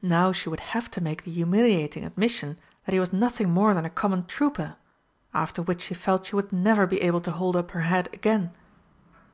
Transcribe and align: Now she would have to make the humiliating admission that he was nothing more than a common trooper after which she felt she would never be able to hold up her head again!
Now 0.00 0.32
she 0.32 0.48
would 0.48 0.60
have 0.72 0.90
to 0.92 1.02
make 1.02 1.24
the 1.24 1.30
humiliating 1.30 2.02
admission 2.06 2.58
that 2.86 2.92
he 2.94 2.98
was 2.98 3.12
nothing 3.12 3.50
more 3.50 3.74
than 3.74 3.84
a 3.84 3.90
common 3.90 4.24
trooper 4.24 4.76
after 5.34 5.60
which 5.60 5.82
she 5.82 5.92
felt 5.92 6.24
she 6.24 6.34
would 6.36 6.50
never 6.50 6.86
be 6.86 7.02
able 7.02 7.20
to 7.20 7.30
hold 7.30 7.56
up 7.56 7.72
her 7.72 7.82
head 7.82 8.08
again! 8.10 8.52